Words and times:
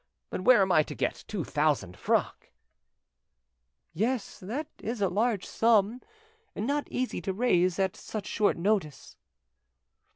But 0.31 0.41
where 0.41 0.63
am 0.63 0.71
I 0.71 0.81
to 0.81 0.95
get 0.95 1.25
two 1.27 1.43
thousand 1.43 1.95
francs?" 1.95 2.47
"Yes, 3.93 4.39
that 4.39 4.65
is 4.79 4.99
a 4.99 5.09
large 5.09 5.45
sum, 5.45 6.01
and 6.55 6.65
not 6.65 6.87
easy 6.89 7.21
to 7.21 7.31
raise 7.31 7.77
at 7.77 7.95
such 7.95 8.25
short 8.25 8.57
notice." 8.57 9.15